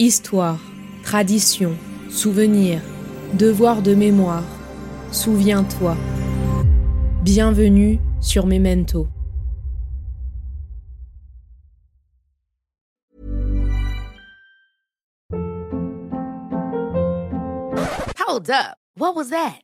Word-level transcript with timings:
Histoire, 0.00 0.58
tradition, 1.04 1.76
souvenir, 2.10 2.80
devoir 3.34 3.80
de 3.80 3.94
mémoire. 3.94 4.42
Souviens-toi. 5.12 5.96
Bienvenue 7.22 8.00
sur 8.20 8.44
Memento. 8.44 9.06
Hold 18.18 18.50
up. 18.50 18.76
What 18.96 19.14
was 19.14 19.30
that? 19.30 19.63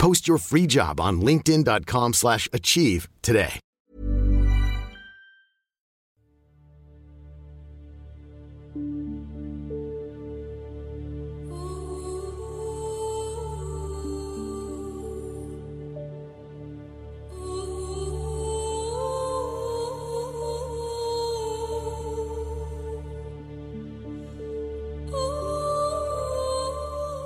Post 0.00 0.26
your 0.26 0.38
free 0.38 0.66
job 0.66 0.98
on 0.98 1.20
linkedin.com/achieve 1.20 2.14
slash 2.14 2.48
achieve 2.52 3.08
today. 3.20 3.60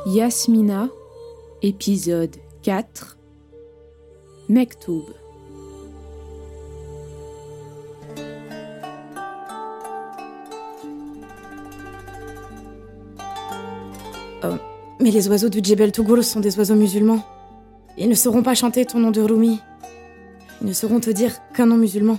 Yasmina, 0.06 0.91
épisode 1.62 2.44
4 2.65 3.19
Mektoub 4.48 5.05
Oh, 14.42 14.47
mais 14.98 15.11
les 15.11 15.29
oiseaux 15.29 15.51
du 15.51 15.61
Djebel 15.62 15.92
Tougoul 15.92 16.25
sont 16.25 16.41
des 16.41 16.59
oiseaux 16.59 16.75
musulmans. 16.75 17.23
Ils 17.98 18.09
ne 18.09 18.15
sauront 18.15 18.42
pas 18.42 18.55
chanter 18.55 18.87
ton 18.87 18.98
nom 18.98 19.11
de 19.11 19.20
Rumi. 19.20 19.61
Ils 20.62 20.67
ne 20.67 20.73
sauront 20.73 21.01
te 21.01 21.11
dire 21.11 21.35
qu'un 21.53 21.67
nom 21.67 21.77
musulman. 21.77 22.19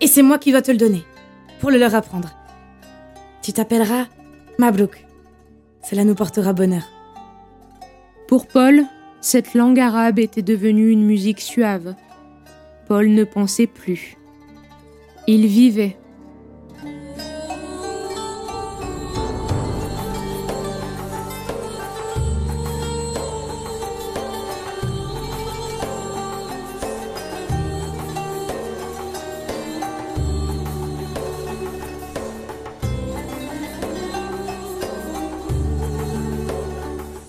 Et 0.00 0.08
c'est 0.08 0.22
moi 0.22 0.38
qui 0.38 0.50
dois 0.50 0.62
te 0.62 0.72
le 0.72 0.76
donner, 0.76 1.04
pour 1.60 1.70
le 1.70 1.78
leur 1.78 1.94
apprendre. 1.94 2.30
Tu 3.42 3.52
t'appelleras 3.52 4.06
Mabrouk. 4.58 5.06
Cela 5.88 6.04
nous 6.04 6.16
portera 6.16 6.52
bonheur. 6.52 6.82
Pour 8.26 8.48
Paul, 8.48 8.86
cette 9.20 9.54
langue 9.54 9.78
arabe 9.78 10.18
était 10.18 10.42
devenue 10.42 10.90
une 10.90 11.04
musique 11.04 11.40
suave. 11.40 11.94
Paul 12.88 13.08
ne 13.10 13.24
pensait 13.24 13.66
plus. 13.66 14.16
Il 15.26 15.46
vivait. 15.46 15.96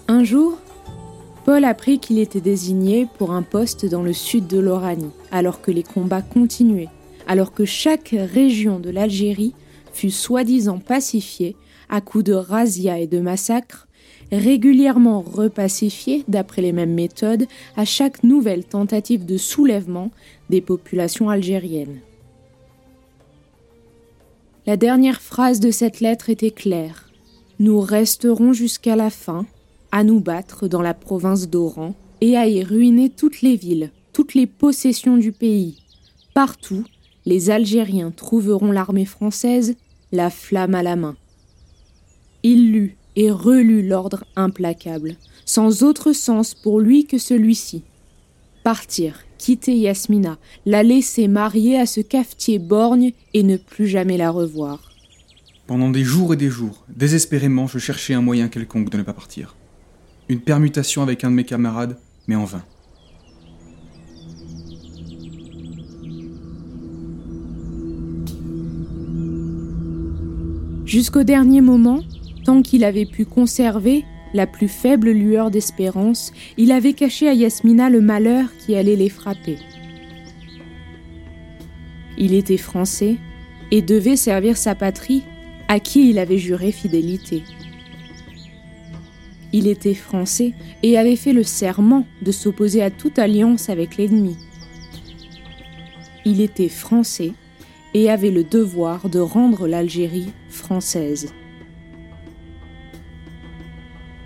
Un 0.08 0.24
jour, 0.24 0.58
Paul 1.62 2.00
qu'il 2.00 2.18
était 2.18 2.42
désigné 2.42 3.08
pour 3.20 3.32
un 3.32 3.44
poste 3.44 3.86
dans 3.86 4.02
le 4.02 4.14
sud 4.14 4.48
de 4.48 4.58
l'Oranie, 4.58 5.12
alors 5.32 5.62
que 5.62 5.70
les 5.70 5.84
combats 5.84 6.24
continuaient, 6.24 6.90
alors 7.28 7.54
que 7.54 7.66
chaque 7.66 8.16
région 8.18 8.80
de 8.80 8.90
l'Algérie 8.90 9.54
fut 9.94 10.10
soi-disant 10.10 10.80
pacifiée 10.80 11.56
à 11.88 12.02
coups 12.02 12.24
de 12.24 12.34
razzias 12.34 12.98
et 12.98 13.06
de 13.06 13.20
massacres, 13.20 13.88
régulièrement 14.32 15.22
repacifiée 15.22 16.24
d'après 16.28 16.64
les 16.64 16.72
mêmes 16.72 16.96
méthodes 16.96 17.46
à 17.76 17.86
chaque 17.86 18.24
nouvelle 18.24 18.64
tentative 18.64 19.26
de 19.26 19.38
soulèvement 19.38 20.10
des 20.50 20.62
populations 20.62 21.30
algériennes. 21.30 22.00
La 24.66 24.78
dernière 24.78 25.22
phrase 25.22 25.60
de 25.60 25.70
cette 25.70 26.00
lettre 26.00 26.32
était 26.32 26.50
claire. 26.50 27.12
Nous 27.60 27.82
resterons 27.82 28.52
jusqu'à 28.54 28.96
la 28.96 29.12
fin, 29.12 29.46
à 29.92 30.04
nous 30.04 30.20
battre 30.20 30.68
dans 30.68 30.82
la 30.82 30.94
province 30.94 31.50
d'Oran 31.50 31.96
et 32.22 32.38
à 32.38 32.48
y 32.48 32.64
ruiner 32.64 33.10
toutes 33.10 33.42
les 33.42 33.56
villes, 33.56 33.92
toutes 34.14 34.34
les 34.34 34.48
possessions 34.48 35.18
du 35.18 35.32
pays. 35.32 35.78
Partout, 36.34 36.86
les 37.26 37.50
Algériens 37.50 38.12
trouveront 38.12 38.72
l'armée 38.72 39.06
française, 39.06 39.76
la 40.12 40.30
flamme 40.30 40.76
à 40.76 40.84
la 40.84 40.96
main. 40.96 41.16
Il 42.44 42.72
lut 42.72 42.96
et 43.16 43.30
relut 43.30 43.88
l'ordre 43.88 44.24
implacable, 44.36 45.16
sans 45.46 45.84
autre 45.84 46.14
sens 46.14 46.56
pour 46.56 46.80
lui 46.80 47.06
que 47.06 47.18
celui-ci. 47.18 47.84
Partir, 48.64 49.20
quitter 49.38 49.76
Yasmina, 49.76 50.38
la 50.66 50.84
laisser 50.84 51.28
marier 51.28 51.80
à 51.80 51.86
ce 51.86 52.00
cafetier 52.00 52.60
borgne 52.60 53.12
et 53.34 53.44
ne 53.44 53.58
plus 53.58 53.88
jamais 53.88 54.18
la 54.18 54.30
revoir. 54.30 54.92
Pendant 55.68 55.90
des 55.90 56.04
jours 56.04 56.34
et 56.34 56.38
des 56.38 56.50
jours, 56.50 56.86
désespérément, 56.90 57.68
je 57.68 57.80
cherchais 57.80 58.14
un 58.14 58.22
moyen 58.22 58.50
quelconque 58.50 58.90
de 58.90 58.98
ne 58.98 59.04
pas 59.04 59.14
partir. 59.14 59.56
Une 60.32 60.40
permutation 60.40 61.04
avec 61.04 61.26
un 61.26 61.30
de 61.30 61.36
mes 61.36 61.44
camarades, 61.44 61.98
mais 62.26 62.38
en 62.38 62.46
vain. 62.46 62.64
Jusqu'au 70.86 71.24
dernier 71.24 71.60
moment, 71.60 72.00
tant 72.46 72.62
qu'il 72.62 72.86
avait 72.86 73.06
pu 73.06 73.26
conserver 73.26 74.06
la 74.34 74.48
plus 74.48 74.70
faible 74.70 75.12
lueur 75.12 75.52
d'espérance, 75.52 76.32
il 76.56 76.72
avait 76.72 76.94
caché 76.94 77.28
à 77.28 77.34
Yasmina 77.34 77.90
le 77.90 78.00
malheur 78.00 78.46
qui 78.58 78.78
allait 78.78 78.96
les 78.96 79.10
frapper. 79.10 79.58
Il 82.18 82.34
était 82.34 82.56
français 82.56 83.18
et 83.72 83.82
devait 83.82 84.16
servir 84.16 84.56
sa 84.56 84.76
patrie 84.76 85.24
à 85.68 85.82
qui 85.82 86.10
il 86.10 86.18
avait 86.18 86.38
juré 86.38 86.72
fidélité. 86.72 87.44
Il 89.54 89.68
était 89.68 89.94
français 89.94 90.54
et 90.82 90.98
avait 90.98 91.16
fait 91.16 91.34
le 91.34 91.44
serment 91.44 92.06
de 92.22 92.32
s'opposer 92.32 92.82
à 92.82 92.90
toute 92.90 93.20
alliance 93.20 93.70
avec 93.70 93.98
l'ennemi. 93.98 94.38
Il 96.24 96.40
était 96.40 96.70
français 96.70 97.34
et 97.94 98.10
avait 98.10 98.32
le 98.32 98.44
devoir 98.44 99.10
de 99.10 99.20
rendre 99.20 99.68
l'Algérie 99.68 100.32
française. 100.50 101.34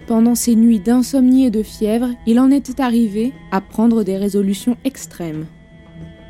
Pendant 0.05 0.35
ces 0.35 0.55
nuits 0.55 0.79
d'insomnie 0.79 1.45
et 1.45 1.49
de 1.49 1.63
fièvre, 1.63 2.09
il 2.27 2.39
en 2.39 2.51
était 2.51 2.79
arrivé 2.79 3.33
à 3.51 3.61
prendre 3.61 4.03
des 4.03 4.17
résolutions 4.17 4.77
extrêmes. 4.83 5.47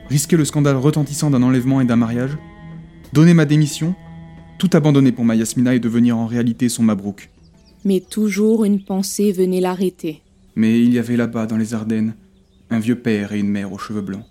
Risquer 0.09 0.37
le 0.37 0.45
scandale 0.45 0.77
retentissant 0.77 1.29
d'un 1.29 1.43
enlèvement 1.43 1.81
et 1.81 1.85
d'un 1.85 1.97
mariage? 1.97 2.37
Donner 3.11 3.33
ma 3.33 3.43
démission? 3.43 3.93
Tout 4.57 4.69
abandonner 4.71 5.11
pour 5.11 5.25
ma 5.25 5.35
Yasmina 5.35 5.75
et 5.75 5.79
devenir 5.79 6.17
en 6.17 6.25
réalité 6.25 6.69
son 6.69 6.83
Mabrouk. 6.83 7.31
Mais 7.85 8.01
toujours 8.01 8.65
une 8.65 8.83
pensée 8.83 9.31
venait 9.31 9.61
l'arrêter. 9.61 10.21
Mais 10.55 10.81
il 10.81 10.93
y 10.93 10.99
avait 10.99 11.15
là-bas, 11.15 11.45
dans 11.45 11.57
les 11.57 11.73
Ardennes, 11.73 12.15
un 12.69 12.79
vieux 12.79 12.99
père 12.99 13.31
et 13.31 13.39
une 13.39 13.49
mère 13.49 13.71
aux 13.71 13.77
cheveux 13.77 14.01
blancs, 14.01 14.25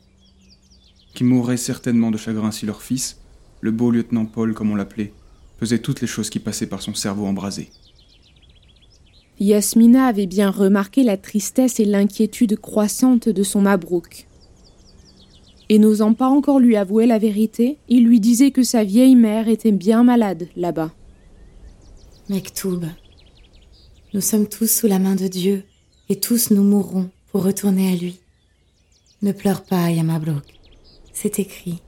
qui 1.14 1.24
mourraient 1.24 1.56
certainement 1.56 2.10
de 2.10 2.16
chagrin 2.16 2.50
si 2.50 2.66
leur 2.66 2.82
fils, 2.82 3.20
le 3.60 3.70
beau 3.70 3.90
lieutenant 3.90 4.26
Paul 4.26 4.54
comme 4.54 4.70
on 4.70 4.76
l'appelait, 4.76 5.12
faisait 5.58 5.78
toutes 5.78 6.00
les 6.00 6.06
choses 6.06 6.30
qui 6.30 6.40
passaient 6.40 6.66
par 6.66 6.82
son 6.82 6.94
cerveau 6.94 7.26
embrasé. 7.26 7.70
Yasmina 9.40 10.06
avait 10.06 10.26
bien 10.26 10.50
remarqué 10.50 11.02
la 11.02 11.16
tristesse 11.16 11.80
et 11.80 11.84
l'inquiétude 11.84 12.56
croissante 12.56 13.28
de 13.28 13.42
son 13.42 13.62
Mabrouk. 13.62 14.26
Et 15.68 15.78
n'osant 15.78 16.14
pas 16.14 16.28
encore 16.28 16.60
lui 16.60 16.76
avouer 16.76 17.06
la 17.06 17.18
vérité, 17.18 17.78
il 17.88 18.04
lui 18.04 18.20
disait 18.20 18.50
que 18.50 18.62
sa 18.62 18.84
vieille 18.84 19.16
mère 19.16 19.48
était 19.48 19.72
bien 19.72 20.04
malade 20.04 20.48
là-bas. 20.56 20.92
Mektoub, 22.28 22.84
nous 24.14 24.20
sommes 24.20 24.46
tous 24.46 24.68
sous 24.68 24.86
la 24.86 25.00
main 25.00 25.16
de 25.16 25.26
Dieu 25.26 25.64
et 26.08 26.20
tous 26.20 26.52
nous 26.52 26.62
mourrons 26.62 27.10
pour 27.32 27.42
retourner 27.42 27.92
à 27.92 27.96
lui. 27.96 28.20
Ne 29.22 29.32
pleure 29.32 29.64
pas, 29.64 29.90
Yamablok. 29.90 30.44
C'est 31.12 31.40
écrit. 31.40 31.82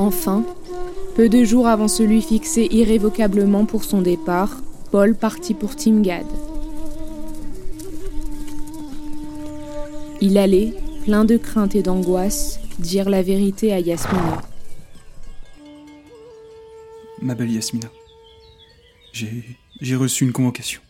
Enfin, 0.00 0.46
peu 1.14 1.28
de 1.28 1.44
jours 1.44 1.68
avant 1.68 1.86
celui 1.86 2.22
fixé 2.22 2.66
irrévocablement 2.70 3.66
pour 3.66 3.84
son 3.84 4.00
départ, 4.00 4.62
Paul 4.90 5.14
partit 5.14 5.52
pour 5.52 5.76
Timgad. 5.76 6.24
Il 10.22 10.38
allait, 10.38 10.72
plein 11.04 11.26
de 11.26 11.36
crainte 11.36 11.74
et 11.74 11.82
d'angoisse, 11.82 12.60
dire 12.78 13.10
la 13.10 13.20
vérité 13.20 13.74
à 13.74 13.80
Yasmina. 13.80 14.40
Ma 17.20 17.34
belle 17.34 17.52
Yasmina, 17.52 17.90
j'ai, 19.12 19.96
reçu 19.96 20.24
une 20.24 20.32
convocation. 20.32 20.80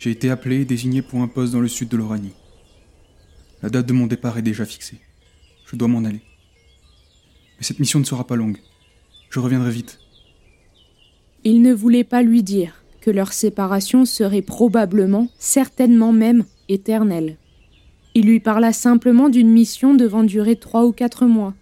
J'ai 0.00 0.10
été 0.10 0.30
appelé 0.30 0.62
et 0.62 0.64
désigné 0.64 1.00
pour 1.00 1.20
un 1.20 1.28
poste 1.28 1.52
dans 1.52 1.60
le 1.60 1.68
sud 1.68 1.88
de 1.88 1.96
l'Oranie. 1.96 2.34
La 3.62 3.70
date 3.70 3.86
de 3.86 3.92
mon 3.92 4.08
départ 4.08 4.36
est 4.36 4.42
déjà 4.42 4.64
fixée. 4.64 4.98
Je 5.66 5.76
dois 5.76 5.86
m'en 5.86 6.04
aller. 6.04 6.22
Mais 7.60 7.66
cette 7.66 7.78
mission 7.78 8.00
ne 8.00 8.04
sera 8.04 8.26
pas 8.26 8.36
longue. 8.36 8.58
Je 9.28 9.38
reviendrai 9.38 9.70
vite. 9.70 10.00
Il 11.44 11.62
ne 11.62 11.72
voulait 11.72 12.04
pas 12.04 12.22
lui 12.22 12.42
dire 12.42 12.82
que 13.02 13.10
leur 13.10 13.32
séparation 13.32 14.04
serait 14.04 14.42
probablement, 14.42 15.28
certainement 15.38 16.12
même, 16.12 16.44
éternelle. 16.68 17.36
Il 18.14 18.26
lui 18.26 18.40
parla 18.40 18.72
simplement 18.72 19.28
d'une 19.28 19.50
mission 19.50 19.94
devant 19.94 20.24
durer 20.24 20.56
trois 20.56 20.84
ou 20.84 20.92
quatre 20.92 21.26
mois. 21.26 21.54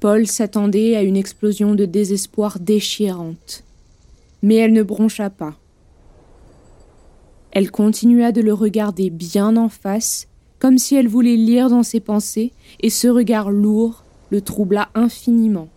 Paul 0.00 0.26
s'attendait 0.26 0.96
à 0.96 1.02
une 1.02 1.16
explosion 1.16 1.74
de 1.74 1.84
désespoir 1.84 2.58
déchirante. 2.60 3.64
Mais 4.42 4.56
elle 4.56 4.72
ne 4.72 4.82
broncha 4.82 5.30
pas. 5.30 5.56
Elle 7.52 7.70
continua 7.70 8.32
de 8.32 8.42
le 8.42 8.52
regarder 8.52 9.08
bien 9.08 9.56
en 9.56 9.70
face, 9.70 10.28
comme 10.58 10.78
si 10.78 10.94
elle 10.94 11.08
voulait 11.08 11.36
lire 11.36 11.68
dans 11.68 11.82
ses 11.82 12.00
pensées, 12.00 12.52
et 12.80 12.90
ce 12.90 13.08
regard 13.08 13.50
lourd 13.50 14.04
le 14.30 14.40
troubla 14.40 14.90
infiniment. 14.94 15.68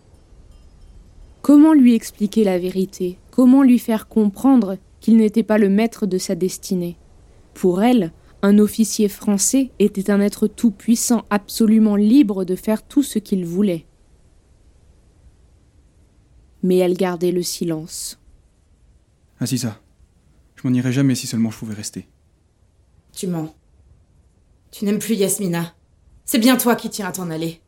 Comment 1.42 1.72
lui 1.72 1.94
expliquer 1.94 2.44
la 2.44 2.58
vérité? 2.58 3.18
Comment 3.30 3.62
lui 3.62 3.78
faire 3.78 4.08
comprendre 4.08 4.76
qu'il 5.00 5.16
n'était 5.16 5.42
pas 5.42 5.58
le 5.58 5.68
maître 5.68 6.06
de 6.06 6.18
sa 6.18 6.34
destinée? 6.34 6.96
Pour 7.54 7.82
elle, 7.82 8.12
un 8.42 8.58
officier 8.58 9.08
français 9.08 9.70
était 9.78 10.10
un 10.10 10.20
être 10.20 10.46
tout-puissant, 10.46 11.24
absolument 11.30 11.96
libre 11.96 12.44
de 12.44 12.56
faire 12.56 12.82
tout 12.82 13.02
ce 13.02 13.18
qu'il 13.18 13.44
voulait. 13.44 13.86
Mais 16.62 16.76
elle 16.76 16.96
gardait 16.96 17.32
le 17.32 17.42
silence. 17.42 18.18
Aziza, 19.38 19.80
je 20.56 20.68
m'en 20.68 20.74
irai 20.74 20.92
jamais 20.92 21.14
si 21.14 21.26
seulement 21.26 21.50
je 21.50 21.58
pouvais 21.58 21.74
rester. 21.74 22.06
Tu 23.12 23.26
mens. 23.26 23.54
Tu 24.70 24.84
n'aimes 24.84 24.98
plus 24.98 25.14
Yasmina. 25.14 25.74
C'est 26.24 26.38
bien 26.38 26.56
toi 26.56 26.76
qui 26.76 26.90
tiens 26.90 27.08
à 27.08 27.12
t'en 27.12 27.30
aller. 27.30 27.60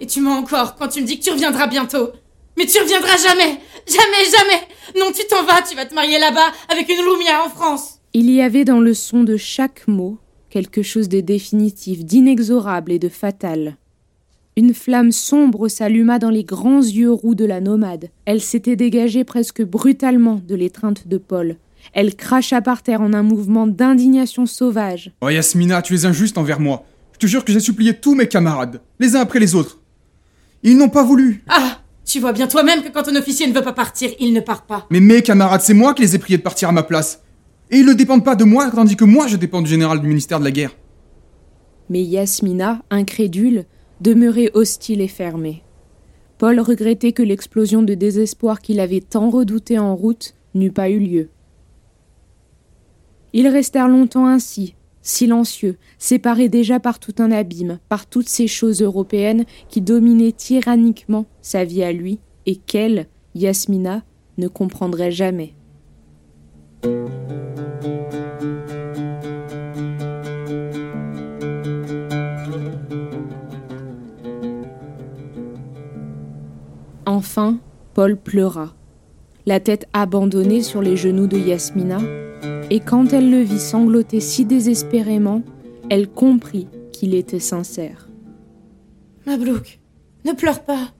Et 0.00 0.06
tu 0.06 0.20
mens 0.20 0.38
encore 0.38 0.76
quand 0.76 0.88
tu 0.88 1.02
me 1.02 1.06
dis 1.06 1.18
que 1.18 1.24
tu 1.24 1.30
reviendras 1.30 1.66
bientôt. 1.66 2.10
Mais 2.56 2.66
tu 2.66 2.78
reviendras 2.78 3.16
jamais 3.16 3.58
Jamais, 3.86 4.24
jamais 4.30 5.00
Non, 5.00 5.10
tu 5.12 5.26
t'en 5.26 5.44
vas, 5.44 5.62
tu 5.62 5.74
vas 5.74 5.86
te 5.86 5.94
marier 5.94 6.18
là-bas 6.18 6.52
avec 6.68 6.88
une 6.88 7.04
Lumia 7.04 7.44
en 7.44 7.48
France 7.48 7.98
Il 8.12 8.30
y 8.30 8.40
avait 8.40 8.64
dans 8.64 8.80
le 8.80 8.94
son 8.94 9.24
de 9.24 9.36
chaque 9.36 9.88
mot 9.88 10.18
quelque 10.50 10.82
chose 10.82 11.08
de 11.08 11.20
définitif, 11.20 12.04
d'inexorable 12.04 12.92
et 12.92 13.00
de 13.00 13.08
fatal. 13.08 13.76
Une 14.56 14.72
flamme 14.72 15.10
sombre 15.10 15.66
s'alluma 15.66 16.20
dans 16.20 16.30
les 16.30 16.44
grands 16.44 16.80
yeux 16.80 17.10
roux 17.10 17.34
de 17.34 17.44
la 17.44 17.60
nomade. 17.60 18.10
Elle 18.24 18.40
s'était 18.40 18.76
dégagée 18.76 19.24
presque 19.24 19.62
brutalement 19.64 20.40
de 20.46 20.54
l'étreinte 20.54 21.08
de 21.08 21.18
Paul. 21.18 21.56
Elle 21.92 22.14
cracha 22.14 22.60
par 22.60 22.82
terre 22.82 23.00
en 23.00 23.12
un 23.12 23.22
mouvement 23.22 23.66
d'indignation 23.66 24.46
sauvage. 24.46 25.12
Oh 25.20 25.28
Yasmina, 25.28 25.82
tu 25.82 25.94
es 25.94 26.06
injuste 26.06 26.38
envers 26.38 26.60
moi. 26.60 26.84
Je 27.12 27.18
te 27.18 27.26
jure 27.26 27.44
que 27.44 27.52
j'ai 27.52 27.60
supplié 27.60 27.94
tous 27.94 28.14
mes 28.14 28.26
camarades, 28.26 28.80
les 28.98 29.14
uns 29.14 29.20
après 29.20 29.38
les 29.38 29.54
autres. 29.54 29.80
Ils 30.62 30.76
n'ont 30.76 30.88
pas 30.88 31.04
voulu. 31.04 31.44
Ah 31.48 31.78
Tu 32.04 32.20
vois 32.20 32.32
bien 32.32 32.46
toi-même 32.46 32.82
que 32.82 32.88
quand 32.88 33.08
un 33.08 33.16
officier 33.16 33.46
ne 33.46 33.52
veut 33.52 33.62
pas 33.62 33.72
partir, 33.72 34.10
il 34.18 34.32
ne 34.32 34.40
part 34.40 34.66
pas. 34.66 34.86
Mais 34.90 35.00
mes 35.00 35.22
camarades, 35.22 35.60
c'est 35.60 35.74
moi 35.74 35.94
qui 35.94 36.02
les 36.02 36.14
ai 36.14 36.18
priés 36.18 36.38
de 36.38 36.42
partir 36.42 36.68
à 36.68 36.72
ma 36.72 36.82
place. 36.82 37.22
Et 37.70 37.78
ils 37.78 37.86
ne 37.86 37.92
dépendent 37.92 38.24
pas 38.24 38.36
de 38.36 38.44
moi, 38.44 38.70
tandis 38.70 38.96
que 38.96 39.04
moi 39.04 39.26
je 39.26 39.36
dépends 39.36 39.62
du 39.62 39.70
général 39.70 40.00
du 40.00 40.06
ministère 40.06 40.38
de 40.38 40.44
la 40.44 40.50
guerre. 40.50 40.76
Mais 41.90 42.02
Yasmina, 42.02 42.82
incrédule, 42.90 43.66
demeurait 44.00 44.50
hostile 44.54 45.00
et 45.00 45.08
fermée. 45.08 45.62
Paul 46.38 46.58
regrettait 46.60 47.12
que 47.12 47.22
l'explosion 47.22 47.82
de 47.82 47.94
désespoir 47.94 48.60
qu'il 48.60 48.80
avait 48.80 49.00
tant 49.00 49.30
redoutée 49.30 49.78
en 49.78 49.94
route 49.94 50.34
n'eût 50.54 50.72
pas 50.72 50.90
eu 50.90 50.98
lieu. 50.98 51.30
Ils 53.36 53.48
restèrent 53.48 53.88
longtemps 53.88 54.26
ainsi, 54.26 54.76
silencieux, 55.02 55.76
séparés 55.98 56.48
déjà 56.48 56.78
par 56.78 57.00
tout 57.00 57.14
un 57.18 57.32
abîme, 57.32 57.80
par 57.88 58.06
toutes 58.06 58.28
ces 58.28 58.46
choses 58.46 58.80
européennes 58.80 59.44
qui 59.68 59.80
dominaient 59.80 60.30
tyranniquement 60.30 61.26
sa 61.42 61.64
vie 61.64 61.82
à 61.82 61.90
lui 61.90 62.20
et 62.46 62.54
qu'elle, 62.54 63.08
Yasmina, 63.34 64.04
ne 64.38 64.46
comprendrait 64.46 65.10
jamais. 65.10 65.52
Enfin, 77.04 77.58
Paul 77.94 78.16
pleura, 78.16 78.74
la 79.44 79.58
tête 79.58 79.88
abandonnée 79.92 80.62
sur 80.62 80.80
les 80.80 80.96
genoux 80.96 81.26
de 81.26 81.36
Yasmina, 81.36 81.98
et 82.70 82.80
quand 82.80 83.12
elle 83.12 83.30
le 83.30 83.40
vit 83.40 83.60
sangloter 83.60 84.20
si 84.20 84.44
désespérément, 84.44 85.42
elle 85.90 86.08
comprit 86.08 86.68
qu'il 86.92 87.14
était 87.14 87.40
sincère. 87.40 88.08
Mablouk, 89.26 89.80
ne 90.24 90.32
pleure 90.32 90.62
pas. 90.62 90.92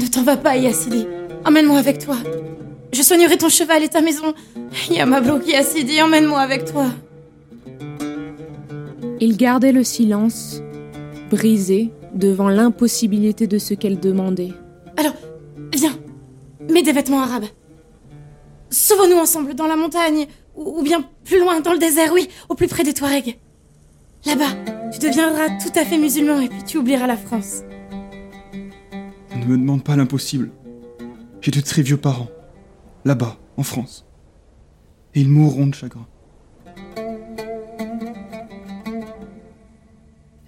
Ne 0.00 0.06
t'en 0.06 0.22
va 0.22 0.36
pas, 0.36 0.56
Yassidi. 0.56 1.06
Emmène-moi 1.44 1.78
avec 1.78 1.98
toi. 1.98 2.16
Je 2.92 3.02
soignerai 3.02 3.36
ton 3.38 3.48
cheval 3.48 3.82
et 3.82 3.88
ta 3.88 4.00
maison. 4.00 4.34
Ya 4.90 5.06
Mablouk, 5.06 5.46
Yassidi, 5.46 6.00
emmène-moi 6.02 6.40
avec 6.40 6.64
toi. 6.64 6.86
Il 9.20 9.36
gardait 9.36 9.72
le 9.72 9.84
silence, 9.84 10.60
brisé 11.30 11.90
devant 12.14 12.48
l'impossibilité 12.48 13.46
de 13.46 13.58
ce 13.58 13.74
qu'elle 13.74 14.00
demandait. 14.00 14.52
Alors, 14.96 15.14
viens, 15.74 15.96
mets 16.70 16.82
des 16.82 16.92
vêtements 16.92 17.22
arabes. 17.22 17.46
Sauvons-nous 18.70 19.18
ensemble 19.18 19.54
dans 19.54 19.66
la 19.66 19.76
montagne, 19.76 20.26
ou 20.56 20.82
bien 20.82 21.04
plus 21.24 21.40
loin 21.40 21.60
dans 21.60 21.72
le 21.72 21.78
désert, 21.78 22.12
oui, 22.12 22.28
au 22.48 22.54
plus 22.54 22.68
près 22.68 22.84
des 22.84 22.94
Touaregs. 22.94 23.38
Là-bas, 24.24 24.52
tu 24.92 24.98
deviendras 24.98 25.48
tout 25.58 25.72
à 25.76 25.84
fait 25.84 25.98
musulman 25.98 26.40
et 26.40 26.48
puis 26.48 26.62
tu 26.64 26.78
oublieras 26.78 27.06
la 27.06 27.16
France. 27.16 27.62
Ne 29.34 29.46
me 29.46 29.56
demande 29.56 29.82
pas 29.82 29.96
l'impossible. 29.96 30.50
J'ai 31.40 31.50
de 31.50 31.60
très 31.60 31.82
vieux 31.82 31.96
parents, 31.96 32.28
là-bas, 33.04 33.36
en 33.56 33.64
France. 33.64 34.06
Et 35.14 35.22
ils 35.22 35.28
mourront 35.28 35.66
de 35.66 35.74
chagrin. 35.74 36.06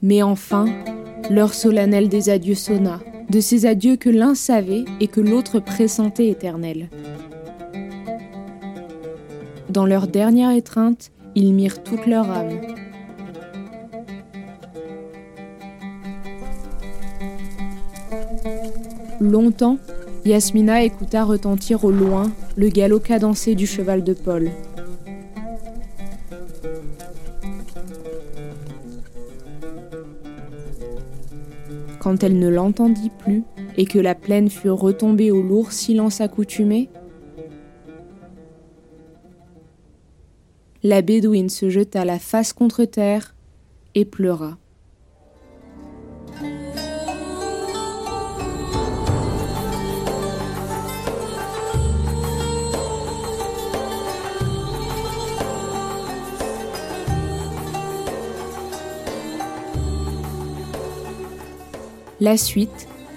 Mais 0.03 0.23
enfin, 0.23 0.67
l'heure 1.31 1.55
solennelle 1.55 2.09
des 2.09 2.29
adieux 2.29 2.55
sonna, 2.55 3.01
de 3.31 3.41
ces 3.41 3.67
adieux 3.67 3.97
que 3.97 4.11
l'un 4.11 4.35
savait 4.35 4.85
et 5.01 5.09
que 5.09 5.21
l'autre 5.21 5.59
pressentait 5.59 6.29
éternels. 6.29 6.91
Dans 9.75 9.87
leur 9.87 10.07
dernière 10.07 10.53
étreinte, 10.53 11.11
ils 11.35 11.53
mirent 11.53 11.83
toute 11.83 12.07
leur 12.07 12.31
âme. 12.31 12.61
Longtemps, 19.21 19.79
Yasmina 20.25 20.85
écouta 20.85 21.25
retentir 21.25 21.85
au 21.85 21.91
loin 21.91 22.31
le 22.55 22.69
galop 22.69 23.01
cadencé 23.01 23.57
du 23.57 23.67
cheval 23.67 24.05
de 24.05 24.13
Paul. 24.13 24.53
Quand 31.99 32.23
elle 32.23 32.39
ne 32.39 32.49
l'entendit 32.49 33.11
plus, 33.11 33.43
et 33.77 33.87
que 33.87 33.99
la 33.99 34.15
plaine 34.15 34.51
fût 34.51 34.71
retombée 34.71 35.33
au 35.33 35.43
lourd 35.43 35.73
silence 35.73 36.21
accoutumé 36.21 36.91
La 40.87 41.01
bédouine 41.01 41.49
se 41.49 41.71
jeta 41.71 42.05
la 42.05 42.19
face 42.19 42.53
contre 42.53 42.85
terre 42.85 43.35
et 43.95 44.05
pleura. 44.05 44.59
La 62.21 62.37
suite 62.37 62.69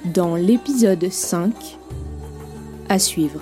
dans 0.05 0.37
l'épisode 0.37 1.11
5 1.11 1.53
à 2.87 2.97
suivre. 2.97 3.41